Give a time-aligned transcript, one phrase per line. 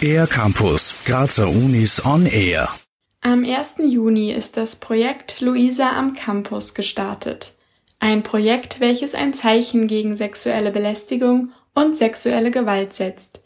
[0.00, 2.68] Air Campus, Grazer Unis on Air.
[3.20, 3.76] Am 1.
[3.86, 7.54] Juni ist das Projekt Luisa am Campus gestartet.
[7.98, 13.40] Ein Projekt, welches ein Zeichen gegen sexuelle Belästigung und sexuelle Gewalt setzt.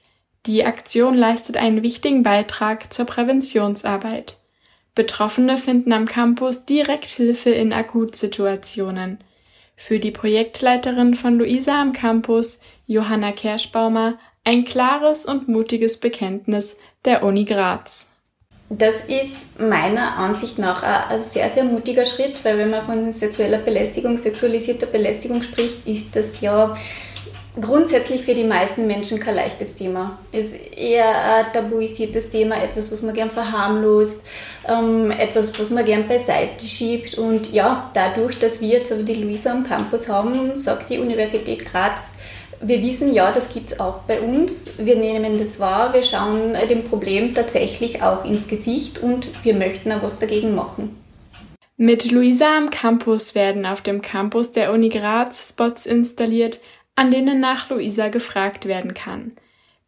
[0.46, 4.38] Die Aktion leistet einen wichtigen Beitrag zur Präventionsarbeit.
[4.94, 9.18] Betroffene finden am Campus direkt Hilfe in Akutsituationen.
[9.82, 17.22] Für die Projektleiterin von Luisa am Campus, Johanna Kerschbaumer, ein klares und mutiges Bekenntnis der
[17.22, 18.10] Uni Graz.
[18.68, 23.56] Das ist meiner Ansicht nach ein sehr, sehr mutiger Schritt, weil wenn man von sexueller
[23.56, 26.76] Belästigung, sexualisierter Belästigung spricht, ist das ja
[27.60, 30.18] grundsätzlich für die meisten Menschen kein leichtes Thema.
[30.32, 34.26] Es ist eher ein tabuisiertes Thema, etwas, was man gern verharmlost,
[34.68, 37.16] ähm, etwas, was man gern beiseite schiebt.
[37.16, 41.64] Und ja, dadurch, dass wir jetzt aber die Luisa am Campus haben, sagt die Universität
[41.64, 42.18] Graz,
[42.62, 44.72] wir wissen ja, das gibt es auch bei uns.
[44.78, 49.90] Wir nehmen das wahr, wir schauen dem Problem tatsächlich auch ins Gesicht und wir möchten
[49.92, 50.96] auch was dagegen machen.
[51.78, 56.60] Mit Luisa am Campus werden auf dem Campus der Uni Graz Spots installiert,
[57.00, 59.32] an denen nach Luisa gefragt werden kann.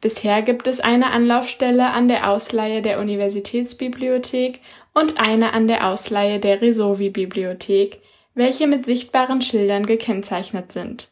[0.01, 4.61] Bisher gibt es eine Anlaufstelle an der Ausleihe der Universitätsbibliothek
[4.95, 8.01] und eine an der Ausleihe der Resovi-Bibliothek,
[8.35, 11.11] welche mit sichtbaren Schildern gekennzeichnet sind.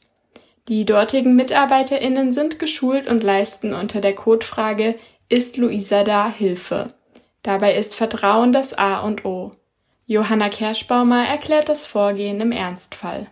[0.69, 4.95] Die dortigen MitarbeiterInnen sind geschult und leisten unter der Codefrage
[5.28, 6.95] Ist Luisa da Hilfe?
[7.43, 9.51] Dabei ist Vertrauen das A und O.
[10.06, 13.27] Johanna Kerschbaumer erklärt das Vorgehen im Ernstfall.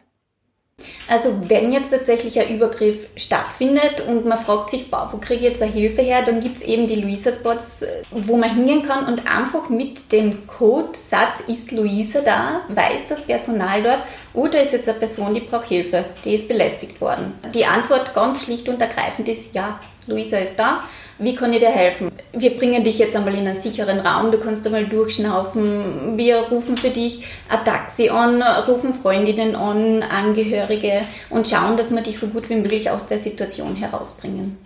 [1.08, 5.50] Also wenn jetzt tatsächlich ein Übergriff stattfindet und man fragt sich, boah, wo kriege ich
[5.50, 9.22] jetzt eine Hilfe her, dann gibt es eben die Luisa-Spots, wo man hingehen kann und
[9.26, 14.02] einfach mit dem Codesatz ist Luisa da, weiß das Personal dort,
[14.34, 17.32] oder ist jetzt eine Person, die braucht Hilfe, die ist belästigt worden.
[17.54, 20.80] Die Antwort ganz schlicht und ergreifend ist, ja, Luisa ist da
[21.18, 22.12] wie kann ich dir helfen?
[22.32, 26.16] Wir bringen dich jetzt einmal in einen sicheren Raum, du kannst einmal durchschnaufen.
[26.16, 32.02] Wir rufen für dich ein Taxi an, rufen Freundinnen an, Angehörige und schauen, dass wir
[32.02, 34.58] dich so gut wie möglich aus der Situation herausbringen.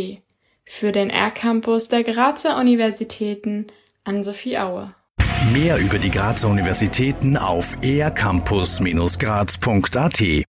[0.64, 3.66] für den R-Campus der Grazer Universitäten
[4.04, 4.94] an Sophie Aue.
[5.52, 10.20] Mehr über die Grazer Universitäten auf ercampus-graz.at